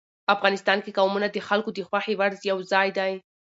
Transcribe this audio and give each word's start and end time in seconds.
افغانستان 0.35 0.77
کې 0.83 0.95
قومونه 0.97 1.27
د 1.29 1.37
خلکو 1.47 1.69
د 1.73 1.79
خوښې 1.87 2.13
وړ 2.19 2.31
یو 2.49 2.57
ځای 2.71 2.87
دی. 2.97 3.13